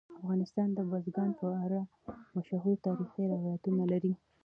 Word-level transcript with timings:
افغانستان 0.19 0.69
د 0.73 0.79
بزګان 0.89 1.29
په 1.39 1.47
اړه 1.63 1.81
مشهور 2.35 2.75
تاریخی 2.87 3.23
روایتونه 3.33 3.83
لري. 3.93 4.13